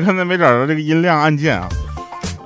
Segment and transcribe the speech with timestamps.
[0.04, 1.68] 刚才没找着这个音量按键啊。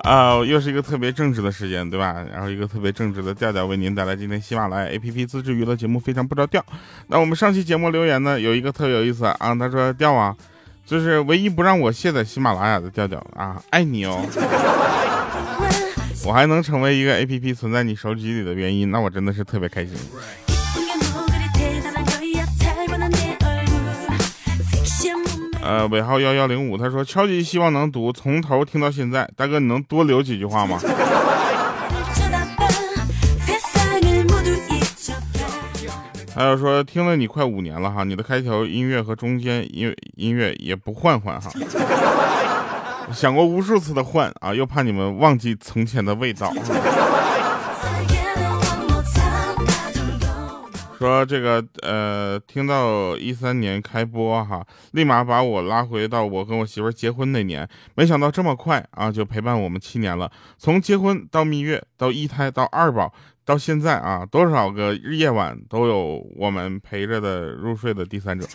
[0.02, 2.16] 啊，又是一个特别正直的时间，对吧？
[2.32, 6.64] 然后一个特别正直的调调为您带来今天喜马拉雅 APP 自制娱乐节目，非常不着调。
[7.06, 10.34] 那我们上期节目留言呢，有一个特别有意思啊，他说调啊，
[10.84, 14.26] 就是唯一不让我卸载喜马拉雅的调调啊，爱你哦。
[16.26, 19.94] 我还能成为一个 APP 存在你手机里的原因，那我真的是特别开心。
[25.62, 30.78] 呃，尾号幺幺零五，他说超级希望能读从头听到现在，大哥你能多留几句话吗？
[36.34, 41.48] 还有说听了你快五年了哈，你的开头音乐和中间音音乐也不换换哈，
[43.14, 46.52] 想过无数次的换啊，又怕你们忘记从前的味道。
[51.02, 60.30] 说这个呃，听到一三年开播哈，立马把我拉回到我跟我媳妇结婚那年，没想到这么快啊，就陪伴我们七年了。
[60.58, 63.12] 从结婚到蜜月，到一胎，到二宝，
[63.44, 68.46] 到现在啊，多少个夜晚都有我们陪着的入睡的第三者。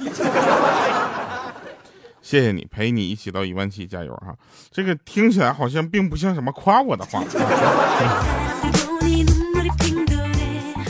[2.21, 4.33] 谢谢你，陪你一起到一万七，加油哈！
[4.71, 7.21] 这个听起来好像并不像什么夸我的话。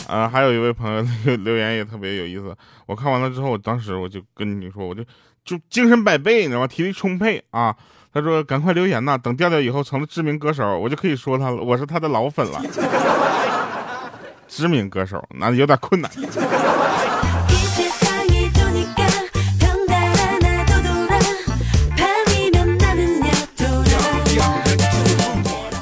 [0.07, 2.55] 啊，还有一位朋友 留留言也特别有意思。
[2.85, 5.03] 我看完了之后，我当时我就跟你说，我就
[5.43, 6.67] 就精神百倍，你知道吗？
[6.67, 7.75] 体力充沛啊！
[8.13, 12.61] 他说赶快留言呐，等调调以后成了知名歌手，我就可以说他了，我是他的老粉了。
[14.47, 16.09] 知名歌手那有点困难。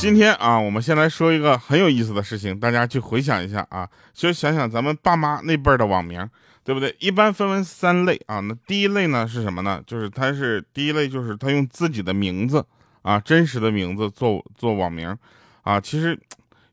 [0.05, 6.29] 今天啊，我们先来说一个很有意思的事情，大家去回想一下啊，就想想咱们爸妈那辈儿的网名，
[6.63, 6.95] 对不对？
[6.99, 8.39] 一般分为三类啊。
[8.39, 9.81] 那第一类呢是什么呢？
[9.87, 12.63] 就是他是第一类，就是他用自己的名字
[13.01, 15.17] 啊，真实的名字做做网名
[15.63, 15.81] 啊。
[15.81, 16.15] 其实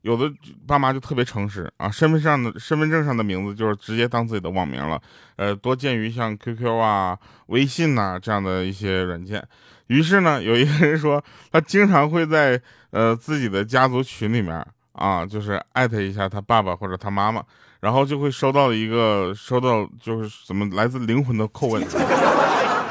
[0.03, 0.31] 有的
[0.67, 5.01] 爸妈就特别诚实啊，身份上的身份证上的名字就是直接当自己的网名了。
[5.37, 9.43] 呃，多见于像 QQ 啊、微信呐这样的一些软件。
[9.87, 12.59] 于是呢，有一个人说，他经常会在
[12.91, 17.43] 呃自己的家族群里面啊，就是艾特一下他爸爸或者他妈妈，
[17.81, 21.81] 然后就会收到一个收到就是怎么来自灵魂的叩问，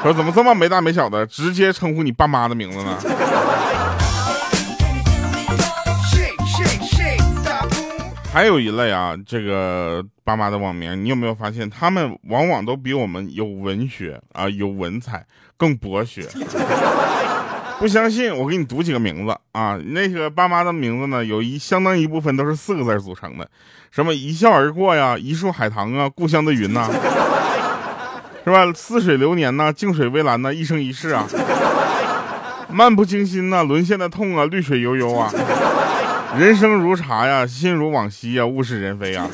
[0.01, 2.97] 说怎么这么没大没小的，直接称呼你爸妈的名字呢？
[8.33, 15.23] 还有一类啊，这个爸妈的网名，你有没有发现，他们往往都比我们有文学啊，有文采，
[15.55, 16.27] 更博学。
[17.77, 19.77] 不相信，我给你读几个名字啊。
[19.85, 23.47] 那个爸妈的名字呢，有一相当一部分都是四个字组成的，
[23.91, 26.89] 什么一笑而过呀，一树海棠啊，故乡的云呐，
[28.43, 28.65] 是吧？
[28.73, 31.27] 似水流年呐，静水微澜呐，一生一世啊，
[32.67, 35.31] 漫不经心呐，沦陷的痛啊，绿水悠悠啊。
[36.37, 39.27] 人生如茶呀，心如往昔呀，物是人非呀。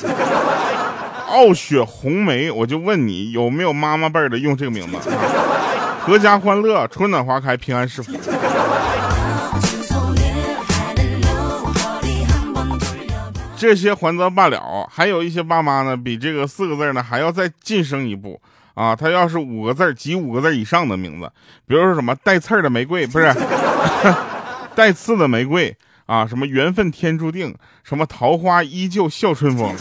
[1.28, 5.10] 傲雪红梅，我就问你，有没有妈妈辈的用这个名字？
[6.06, 8.12] 阖家欢乐，春暖花开，平安是福。
[13.56, 18.42] 这些还则罢了，还有一些爸妈呢，比这个四个字呢还要再晋升一步
[18.74, 18.96] 啊！
[18.96, 21.32] 他要是五个字及五个字以上的名字，
[21.66, 23.34] 比如说什么带刺的玫瑰，不是
[24.76, 25.76] 带刺的玫瑰。
[26.10, 29.72] 啊，什么缘分天注定，什么桃花依旧笑春风，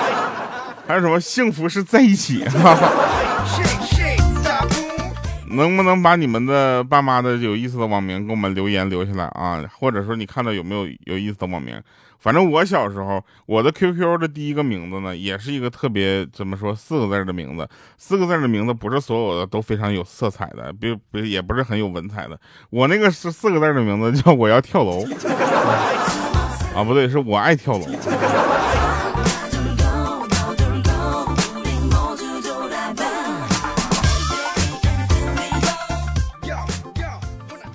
[0.88, 2.42] 还有什么幸福是在一起？
[5.50, 9.62] 能不能把你们的爸妈的有意思的网名给我们留言留下来啊？
[9.78, 11.78] 或者说你看到有没有有意思的网名？
[12.20, 17.68] 反正我小时候，我的 QQ 的第一个名字呢，也是一个特别怎么说四个字的名字。
[17.96, 22.38] 四个字的名字不是所有的都非常有色彩的，比比也不是很有文采的。
[22.70, 25.04] 我那个是四个字的名字，叫我要跳楼。
[26.74, 27.86] 啊，不对，是我爱跳楼。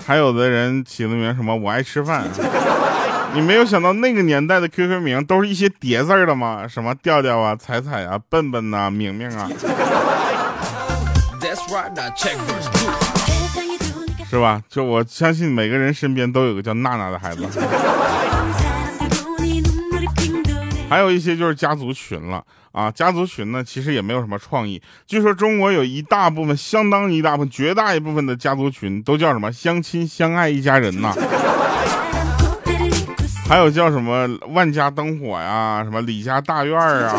[0.06, 2.28] 还有的人起了名什么我爱吃饭。
[3.36, 6.68] 你没有想到那个年代的 QQ 名都是一些叠字的吗？
[6.68, 9.50] 什么调调啊、彩彩啊、笨笨呐、明明啊，
[14.30, 14.62] 是吧？
[14.70, 17.48] 就我相信每个人身边都有个叫娜娜的孩子。
[20.88, 24.80] 还有一些就是家族群了啊，家族群呢其实也没有什么创意。
[25.08, 31.16] 据说中国有一大部分、相当一大部分、绝大一部分的家族群都叫什么相亲相爱一家人呐。
[33.54, 37.14] 还有叫什么万家灯火呀什么李家大院儿啊。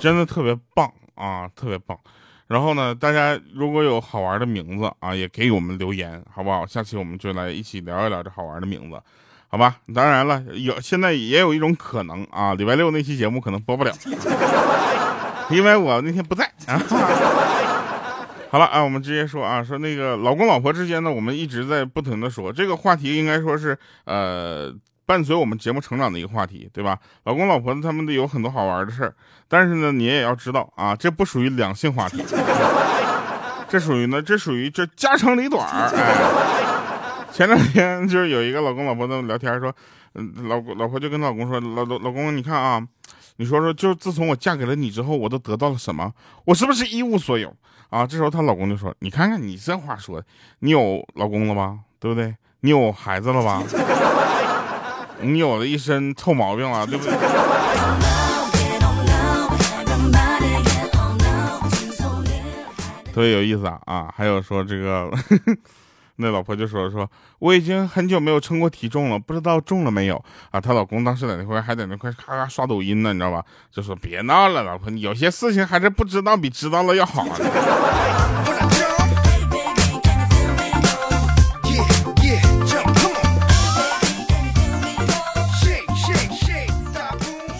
[0.00, 1.98] 真的特别棒啊特别棒。
[2.46, 6.64] 然后呢大家如果有好玩的名字啊也给我们留言好不好？
[6.64, 8.98] 下期我们就来一起聊一聊这好玩的名字。
[9.54, 9.76] 好吧？
[9.94, 13.92] 当然了，有现在也有一种可能啊，礼拜六那期节目可能播不了，
[15.48, 16.82] 因为我那天不在啊。
[18.50, 24.74] 好了啊，我们直接说啊，说那个老公老婆之间呢，我们一直在不停的说这个话题，应该说是呃。
[25.06, 26.98] 伴随我们节目成长的一个话题，对吧？
[27.24, 29.14] 老公老婆他们都有很多好玩的事儿，
[29.46, 32.24] 但是呢，你也要知道啊，这不属于两性话题，
[33.68, 35.90] 这属于呢，这属于这家长里短儿。
[35.94, 36.73] 哎，
[37.34, 39.74] 前两天就是有一个老公老婆在聊天，说，
[40.14, 42.80] 嗯，老老婆就跟老公说，老老老公，你看啊，
[43.38, 46.12] 你说说，就是自从我嫁给了你之后，我都得到了什么？
[46.44, 47.52] 我是不是一无所有
[47.90, 48.06] 啊？
[48.06, 50.26] 这时候她老公就说，你看看你这话说的，
[50.60, 51.76] 你有老公了吧？
[51.98, 52.32] 对不对？
[52.60, 53.60] 你有孩子了吧？
[55.20, 57.12] 你有了一身臭毛病了，对不对？
[63.12, 64.14] 特别有意思啊啊！
[64.16, 65.10] 还有说这个，
[66.16, 70.60] 那老婆就说说，我已经很久没有称过体重了，不知道重了没有啊？
[70.60, 73.44] 她老公当时在那块还在那块咔咔刷抖音呢，你知道吧？
[73.72, 77.26] 就说别闹了，老婆，有些事情还是不知道比知道了要好。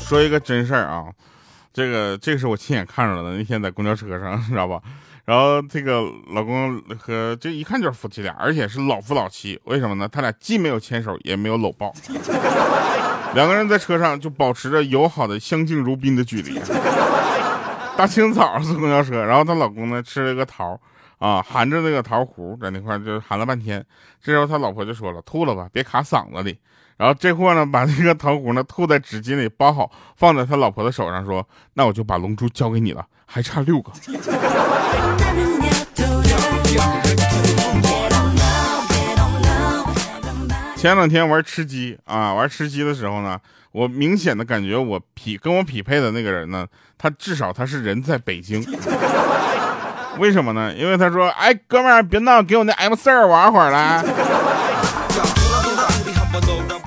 [0.06, 1.06] 说一个真事儿啊，
[1.72, 3.36] 这个这个是我亲眼看着的。
[3.36, 4.80] 那天在公交车上，知道吧？
[5.24, 9.58] 然后这个老公和这一看就是夫妻俩，而且是老夫老妻。
[9.64, 10.08] 为什么呢？
[10.08, 11.92] 他俩既没有牵手，也没有搂抱，
[13.34, 16.60] 两个人在车上就保持着友好的相敬如宾的距离。
[17.96, 20.78] 大清早坐公交车，然后她老公呢吃了个桃
[21.18, 23.82] 啊，含着那个桃核在那块就含了半天。
[24.22, 26.58] 这时候他老婆就说了：“吐了吧，别卡嗓子里。”
[26.96, 33.90] 然后这货呢，把那个桃核呢吐在纸巾里包好，放在他老婆的手上，说：“那我就把龙珠交给你了，还差六个。”
[40.76, 43.40] 前两天玩吃鸡啊，玩吃鸡的时候呢，
[43.72, 48.64] 我明显的感觉我匹跟我匹配的那个人呢，他至少他是人在北京。
[50.18, 50.72] 为什么呢？
[50.74, 54.04] 因为他说：“哎，哥们儿，别闹，给我那 M 四玩会儿来。”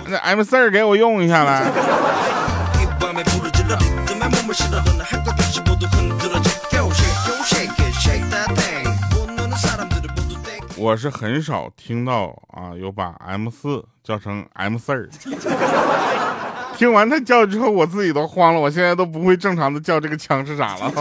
[0.10, 1.70] 那 M 四给我用一下来。
[10.78, 15.10] 我是很少听到啊，有把 M 四叫成 M 四
[16.78, 20.92] 听完他叫之后，我自己都慌了，我现在都不会正常的叫这个枪是啥了。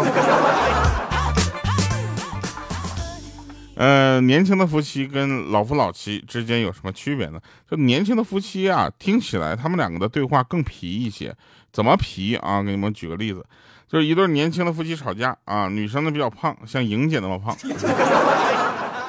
[3.77, 7.39] 呃，年轻的夫妻跟老夫老妻之间有什么区别呢？
[7.71, 11.35] 就年轻的夫妻啊，听起来他们两个的对话更皮一些。
[11.71, 12.63] 怎么皮啊？
[12.63, 13.45] 给你们举个例子，
[13.87, 17.55] 就是一对年轻的夫妻吵架啊，女生呢比较胖，像莹姐那么胖。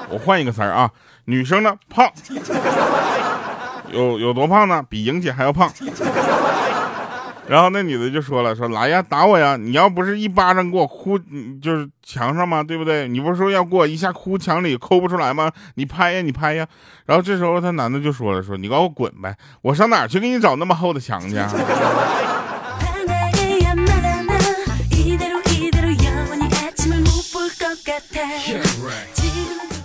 [0.09, 0.91] 我换一个词儿啊，
[1.25, 2.11] 女生呢胖，
[3.89, 4.83] 有有多胖呢？
[4.89, 5.71] 比莹姐还要胖。
[7.47, 9.55] 然后那女的就说了：“说来呀，打我呀！
[9.55, 11.17] 你要不是一巴掌给我呼，
[11.61, 13.07] 就是墙上嘛，对不对？
[13.07, 15.51] 你不是说要给我一下呼墙里抠不出来吗？
[15.75, 16.67] 你拍呀，你拍呀！”
[17.07, 21.37] 然后这时候他男的就说了：“说你给我滚呗，我上哪去给你找那么厚的墙去？”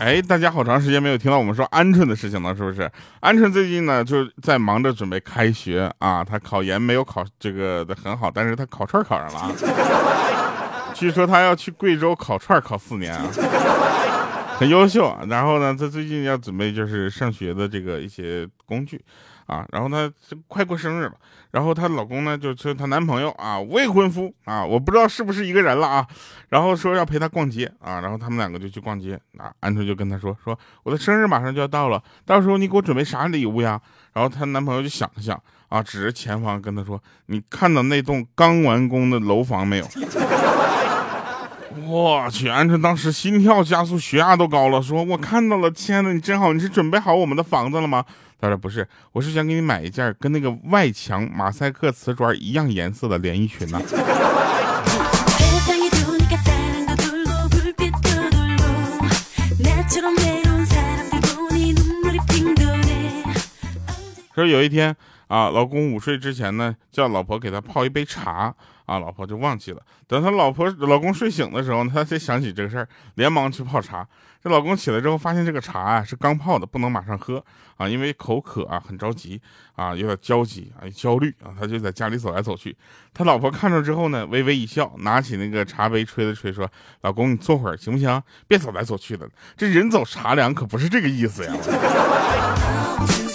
[0.02, 2.90] 哎，大家好长时间没有听到我们说鹌鹑的事情了，是不是？
[3.20, 6.24] 鹌鹑最近呢，就在忙着准备开学啊。
[6.24, 9.52] 他考研没有考这个的很好，但是他烤串考上了啊。
[10.92, 13.22] 据说他要去贵州烤串考四年啊，
[14.58, 15.16] 很优秀。
[15.28, 19.00] 然后呢，他最近要准备就是上学的这个一些工具。
[19.52, 20.10] 啊，然后她
[20.48, 21.12] 快过生日了，
[21.50, 26.06] 然后她老公呢，就是她男朋友啊，未婚夫啊，我不知道是不是一个人了啊，
[26.48, 33.78] 然后说要陪她逛街啊，然后他们两个就去逛街啊，鹌鹑就跟她说说我的生日马上就要到了，到时候你给我准备啥礼物呀？
[34.14, 39.86] 然后她男朋友就想了想啊，指着前方跟她说，你看到那栋刚完工的楼房没有？
[41.86, 48.04] 我去，鹌鹑当时心跳加速，血压都高了，说我看到了，亲爱的，你真好，你是准备好我们的房子了吗？
[48.40, 53.80] 他说不是，我是想给你买一件跟那个外墙马赛克瓷砖一样颜色的连衣裙呢。
[64.34, 64.96] 说有一天
[65.28, 68.54] 啊，老公午睡之前呢，叫老婆给他泡一杯茶。
[68.92, 69.80] 啊，老婆就忘记了。
[70.06, 74.06] 等他老婆老公睡醒的时候呢，他才想起这个事儿，连忙去泡茶。
[74.44, 77.42] 这老公起来之后，发现这个茶啊是刚泡的，不能马上喝
[77.76, 79.40] 啊，因为口渴啊，很着急
[79.76, 82.76] 啊，有点焦急啊，焦虑啊，他就在家里走来走去。
[83.14, 86.68] 他老婆看着之后呢，微微一笑，拿起那个茶杯吹了吹，说
[87.00, 88.22] ：“老公，你坐会儿行不行？
[88.46, 91.54] 别走来走去的，这人走茶凉，可不是这个意思呀。”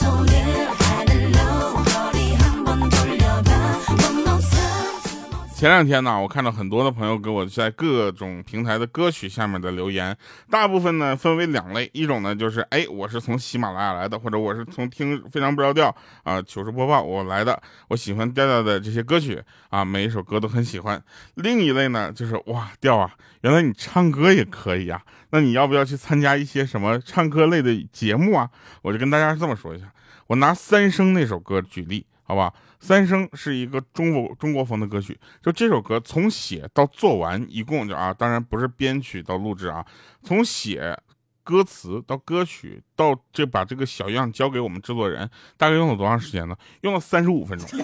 [5.58, 10.16] 前两天呢，我看到很多的朋友给我在各种平台的歌曲下面的留言，
[10.52, 15.88] 大部分呢分为两类，一种呢就是哎，我是从喜马拉雅来的，或者我是从听非常不着调
[16.22, 21.04] 啊糗事播报我来的，我喜欢调调的这些歌曲啊，每一首歌都很喜欢。
[21.34, 23.12] 另一类呢就是哇调啊，
[23.42, 28.48] 原来你唱歌也可以啊，那你要不要去参加一些什么唱歌类的节目啊？
[28.84, 29.92] 我就跟大家这么说一下，
[30.28, 32.06] 我拿《三生》那首歌举例。
[32.30, 35.20] 好吧，三生是一个中国中国风的歌曲。
[35.42, 39.86] 就这首歌从写到做完，一共就啊，当然不是编曲到录制啊，
[40.24, 40.98] 从写
[41.44, 46.56] 歌词到歌曲到这把这个小样交给我们制作人，大概用了多长时间呢？
[46.82, 47.68] 用了三十五分钟。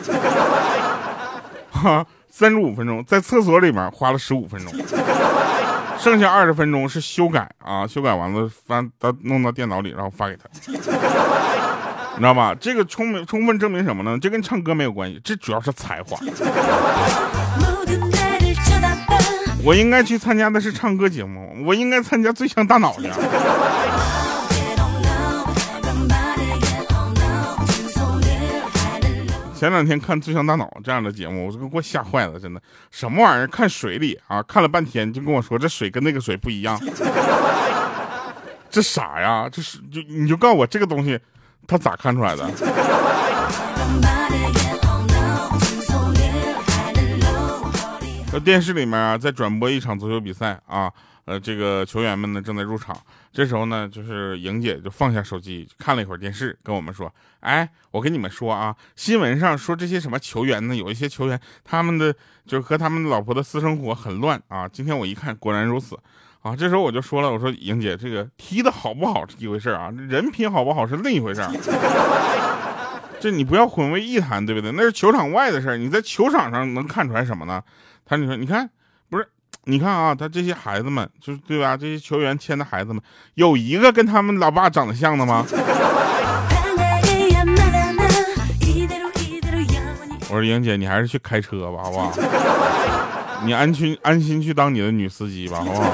[1.71, 4.71] 哈，三十五分钟，在厕所里面花了十五分钟，
[5.97, 10.47] 剩下二十分钟是修改啊，修改完了发到弄到电脑里，然后发给他。
[12.15, 12.55] 你知道吧？
[12.59, 14.17] 这个充明充分证明什么呢？
[14.19, 16.17] 这跟唱歌没有关系，这主要是才华。
[19.63, 23.09] 我应该去参加的是唱歌节目，我应该参加《最强大脑》的。
[29.55, 33.47] 前两天看《最强大脑》这样的节目，我这给我吓坏了，真的，什么玩意儿？
[33.47, 36.79] 看水里啊，看了半天就跟我说这水跟那个水不一样，
[38.69, 39.49] 这啥呀？
[39.51, 41.19] 这是就你就告诉我这个东西。
[41.67, 42.49] 他咋看出来的？
[48.31, 50.91] 这电视里面啊，在转播一场足球比赛啊，
[51.25, 52.97] 呃，这个球员们呢正在入场。
[53.33, 57.11] 这时候呢，就是莹姐就放下手机，看了一会儿电视，跟我们说
[57.41, 62.13] ：“哎，我跟你们说啊，新闻上说这些什么球员呢，有一些球员他们的
[62.45, 64.67] 就是和他们老婆的私生活很乱啊。
[64.67, 65.97] 今天我一看，果然如此。”
[66.43, 71.41] 啊，这时候我就说了，我说莹姐，这个踢的好不好是一回事啊，人品好不好是另一回事
[73.19, 74.69] 这你不要混为一谈，对不对？
[74.73, 77.63] 那是球场外的事儿，你在球场上能看出来什么呢？
[78.05, 78.69] 他你说，你看，
[79.65, 81.77] 你看啊，他这些孩子们，就是对吧？
[81.77, 83.01] 这些球员签的孩子们，
[83.35, 85.45] 有一个跟他们老爸长得像的吗？
[90.29, 92.11] 我说莹姐，你还是去开车吧，好不好？
[93.45, 95.91] 你安心安心去当你的女司机吧，好不好？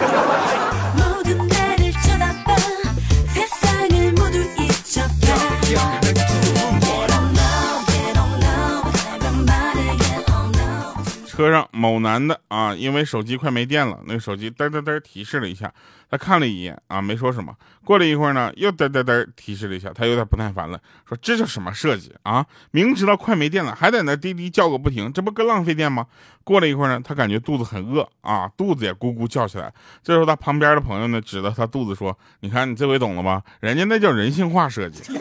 [11.39, 15.73] 车上某男的啊，因为手机快没电了，那个手机嘚嘚嘚提示了一下，
[16.11, 17.55] 他看了一眼啊，没说什么。
[17.85, 20.77] 过了一会儿呢，又嘚嘚嘚提示了一下，他有点不耐烦了，
[21.07, 22.45] 说这叫什么设计啊？
[22.71, 26.07] 明知道快没电了，还在那滴滴叫个不停，这不更浪费电吗？
[26.43, 29.73] 过了一会儿呢，他感觉肚子很饿啊，肚子也咕咕叫起来。
[30.03, 33.41] 这时候他旁边的朋友呢，指着他肚子说：“你看你这回懂了吧？
[33.61, 35.03] 人家那叫人性化设计。”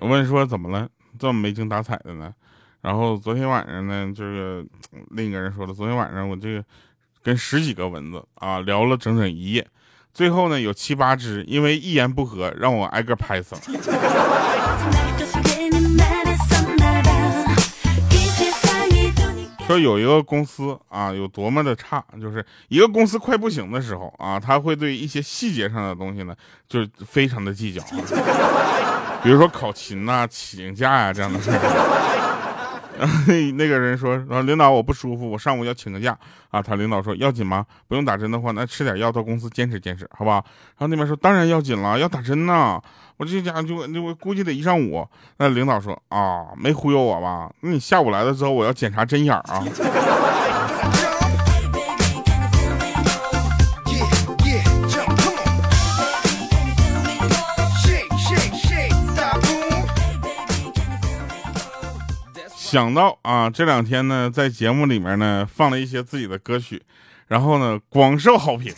[0.00, 2.32] 我问说怎么了，这么没精打采的呢？
[2.80, 4.64] 然后昨天晚上呢，这个
[5.10, 6.64] 另一个人说了，昨天晚上我这个
[7.22, 9.66] 跟十几个蚊子啊聊了整整一夜，
[10.14, 13.60] 最后呢有七八只因为一言不合让我挨个拍死了。
[19.68, 26.34] 说有一个公司啊，有多么的差，就是一个公司快不行的时候啊，他会对一些细节上的东西呢，
[26.66, 27.82] 就是非常的计较，
[29.22, 32.27] 比如说考勤呐、请假呀这样的事儿。
[33.56, 36.16] 那个人说：“然后领导我不舒服，我上午要请个假
[36.50, 37.64] 啊。”他领导说：“要紧吗？
[37.86, 40.42] 不用打针的话，那吃点药到公司坚持坚持，好吧？”
[40.78, 42.80] 然后那边说：“当然要紧了，要打针呢。”
[43.18, 45.04] 我这家就就我估计得一上午。
[45.38, 47.50] 那领导说：“啊，没忽悠我吧？
[47.60, 49.64] 那你下午来了之后，我要检查针眼啊。”
[62.70, 66.82] 想到啊，这两天呢，在节目里面呢放了一些自己的歌曲，
[67.26, 68.70] 然后呢广受好评。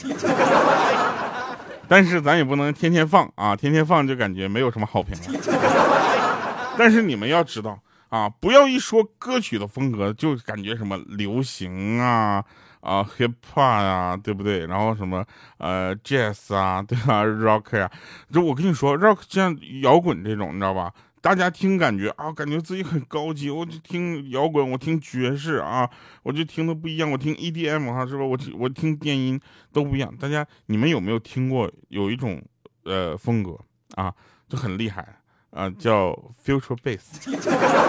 [1.88, 6.75] 但是咱也不能天天放啊，天天放就感觉没有什么好评了。
[6.78, 7.76] 但是你们要知道
[8.11, 12.44] 啊，不要一说歌曲的风格就感觉什么流行啊
[12.82, 14.66] 啊，hip hop 呀，对不对？
[14.66, 15.25] 然后什么
[15.59, 17.90] 呃，jazz 啊，对吧？rock 呀，
[18.32, 20.92] 就我跟你说，rock 像摇滚这种，你知道吧？
[21.21, 23.50] 大家听感觉啊，感觉自己很高级。
[23.50, 25.89] 我就听摇滚，我听爵士啊，
[26.23, 27.11] 我就听的不一样。
[27.11, 28.25] 我听 EDM 哈，是吧？
[28.25, 29.39] 我我听电音
[29.73, 30.11] 都不一样。
[30.19, 32.43] 大家你们有没有听过有一种
[32.85, 33.59] 呃风格
[33.97, 34.12] 啊，
[34.49, 35.07] 就很厉害
[35.50, 37.00] 啊，叫 future bass。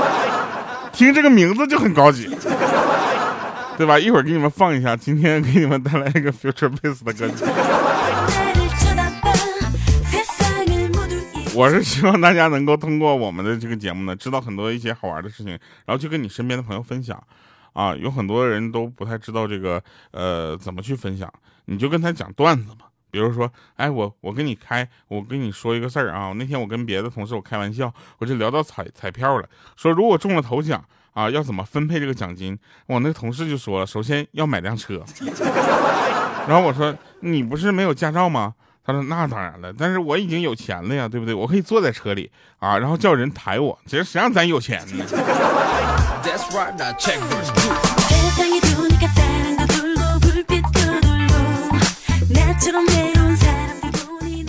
[0.91, 2.29] 听这个名字就很高级。
[3.77, 3.97] 对吧？
[3.97, 8.50] 一会儿给你们放一下，今天给你们带来一个 Future Bass 的歌曲。
[11.53, 15.51] 我是希望大家能够通过我们的这个节目呢，知道很多一些好玩的事情，
[15.85, 17.21] 然后去跟你身边的朋友分享。
[17.73, 19.81] 啊，有很多人都不太知道这个，
[20.11, 21.31] 呃，怎么去分享，
[21.65, 22.85] 你就跟他讲段子嘛。
[23.09, 26.33] 比如说，哎，我我跟你开，我跟你说一个事儿啊。
[26.35, 30.83] 那天我跟别的同事我开玩笑，我就聊到彩彩票了，说如果中了头奖。
[31.13, 32.57] 啊，要怎么分配这个奖金？
[32.87, 35.03] 我那同事就说了，首先要买辆车。
[36.47, 38.55] 然后我说，你不是没有驾照吗？
[38.91, 41.33] 他说，那当然了，但是我已经有钱了呀，对不对？
[41.33, 42.29] 我可以坐在车里
[42.59, 43.77] 啊，然后叫人抬我。
[43.85, 45.05] 其实谁让咱有钱呢？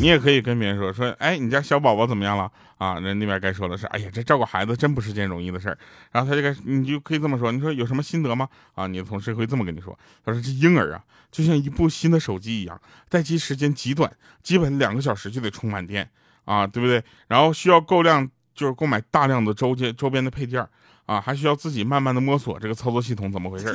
[0.02, 2.98] 你也可以跟别人说说，哎，你家小宝宝怎么样了啊？
[2.98, 5.78] 人那边该说的是，哎呀，这照顾孩子真不是件容易的事儿。
[6.10, 8.48] 然后他就该，你就可以这么说，你说有什么心得吗？
[8.74, 16.10] 啊，你的同事会这么跟你说，他说这婴儿啊，就像一部新的手机一样，待机时间极短，基本两个小时就得充满电
[16.46, 17.00] 啊，对不对？
[17.28, 20.66] 然后需要够量，就是购买大量的周边周边的配件
[21.06, 23.72] 啊，还需要自己慢慢的摸索这个操作系统怎么回事。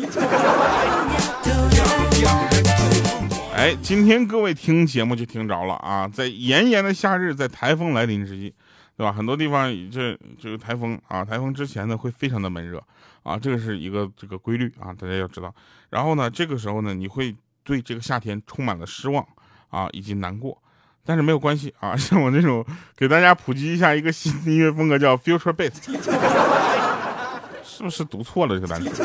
[3.57, 6.07] 哎，今天各位听节目就听着了啊！
[6.07, 8.53] 在炎炎的夏日，在台风来临之际，
[8.95, 9.11] 对吧？
[9.11, 12.79] 很多地方这这个台风啊，台风之前呢会非常的闷热
[13.23, 15.51] 啊，这个是一个这个规律啊，大家要知道。
[15.89, 19.25] 然后呢，这个时候呢，你会对这个夏天充满了失望
[19.69, 20.55] 啊，以及难过。
[21.03, 22.63] 但是没有关系啊， 像我这种
[22.95, 25.73] 给大家普及一下一个新的音乐风格，叫 Future Bass，
[27.63, 29.03] 是不是读错了这个单词？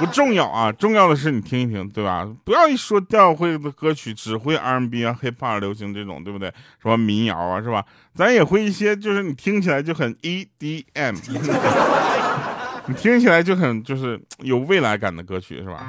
[0.00, 2.26] 不重要啊，重要的是你听一听，对吧？
[2.42, 6.48] 不要一说调会的歌曲，只会 R&B 啊、hiphop 流行这种，对不对？
[6.80, 7.84] 什么民谣啊，是吧？
[8.14, 11.18] 咱也会一些，就是你听起来就很 EDM，
[12.88, 15.86] 你听起来就很就是有未来感的歌曲，是吧？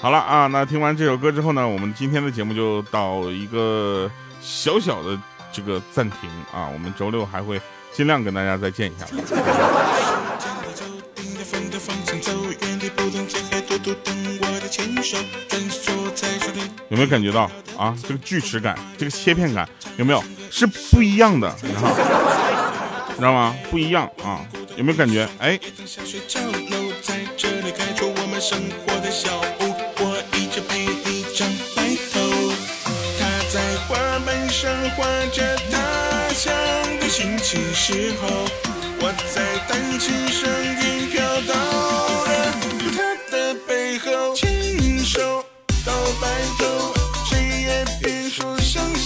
[0.00, 4.08] 好了啊，那听完这首歌之后呢，我们今天的节目就到一个
[4.40, 5.18] 小小的
[5.50, 7.60] 这个暂停啊，我们周六还会
[7.92, 9.06] 尽量跟大家再见一下。
[16.98, 17.96] 有没有感觉到啊？
[18.02, 20.20] 这个锯齿感，这个切片感，有没有？
[20.50, 21.94] 是不一样的，知道
[23.14, 23.54] 知道吗？
[23.70, 24.44] 不一样啊！
[24.74, 25.28] 有没有感觉？
[25.38, 25.56] 哎。
[39.00, 40.50] 我在弹琴，声
[40.82, 41.77] 音飘到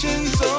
[0.03, 0.52] 前走，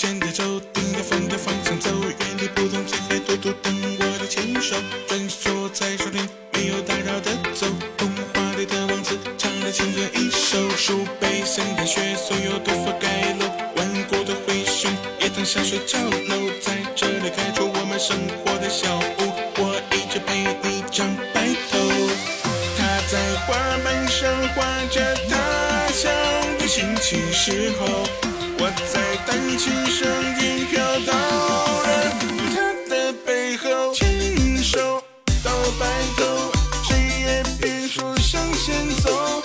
[0.00, 4.74] 牵着手，顶着风的方向走，原地不动，只是独独等我的牵手。
[5.06, 7.66] 穿梭在树林，没有打扰的走。
[7.98, 13.72] 童话里的王子唱了情歌一首，树背上的雪，所有都覆盖了。
[13.76, 21.78] 顽固的灰熊也曾下水觉楼，在这里开出我们生活的小屋，我一直陪你长白头。
[22.78, 26.10] 他在花瓣上画着他想
[26.58, 28.39] 的心情时候。
[28.92, 30.08] 在单亲声
[30.40, 31.12] 音飘到
[32.54, 32.56] 他
[32.88, 35.02] 的背后，牵手
[35.42, 36.52] 到白头，
[36.84, 39.42] 谁也别说向前走。